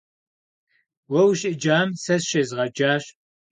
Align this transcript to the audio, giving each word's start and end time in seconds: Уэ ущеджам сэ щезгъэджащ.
Уэ 1.11 1.21
ущеджам 1.29 1.89
сэ 2.03 2.15
щезгъэджащ. 2.27 3.05